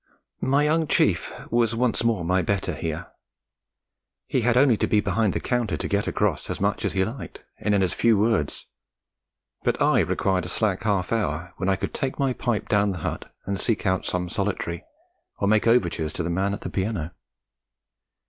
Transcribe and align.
My 0.41 0.63
young 0.63 0.87
chief 0.87 1.31
was 1.51 1.75
once 1.75 2.03
more 2.03 2.25
my 2.25 2.41
better 2.41 2.73
here; 2.73 3.11
he 4.25 4.41
had 4.41 4.57
only 4.57 4.75
to 4.77 4.87
be 4.87 4.99
behind 4.99 5.33
the 5.33 5.39
counter 5.39 5.77
to 5.77 5.87
'get 5.87 6.07
across' 6.07 6.49
as 6.49 6.59
much 6.59 6.83
as 6.85 6.93
he 6.93 7.05
liked, 7.05 7.45
and 7.59 7.75
in 7.75 7.83
as 7.83 7.93
few 7.93 8.17
words. 8.17 8.65
But 9.61 9.79
I 9.79 9.99
required 9.99 10.45
a 10.45 10.49
slack 10.49 10.81
half 10.85 11.11
hour 11.11 11.53
when 11.57 11.69
I 11.69 11.75
could 11.75 11.93
take 11.93 12.17
my 12.17 12.33
pipe 12.33 12.67
down 12.67 12.93
the 12.93 12.97
hut 13.05 13.31
and 13.45 13.59
seek 13.59 13.85
out 13.85 14.05
some 14.07 14.27
solitary, 14.27 14.83
or 15.37 15.47
make 15.47 15.67
overtures 15.67 16.13
to 16.13 16.23
the 16.23 16.31
man 16.31 16.55
at 16.55 16.61
the 16.61 16.71
piano. 16.71 17.13